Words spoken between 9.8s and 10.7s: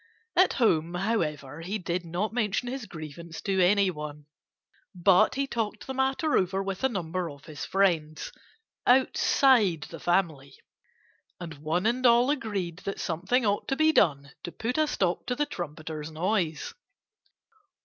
the family.